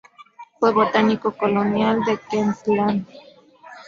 [0.59, 3.05] Fue Botánico colonial de Queensland.